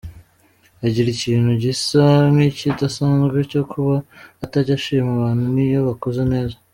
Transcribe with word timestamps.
Agira 0.85 1.07
ikintu 1.15 1.49
gisa 1.63 2.03
nk’ikidasanzwe 2.33 3.39
cyo 3.51 3.61
kuba 3.71 3.95
atajya 4.43 4.73
ashima 4.79 5.09
abantu 5.15 5.43
niyo 5.53 5.79
bakoze 5.89 6.21
neza. 6.33 6.55